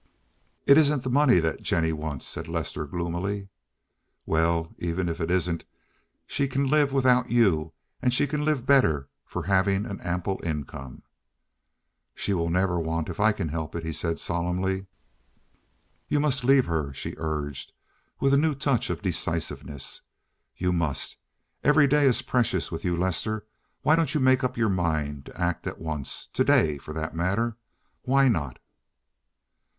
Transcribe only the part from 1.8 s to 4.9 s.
wants," said Lester, gloomily. "Well,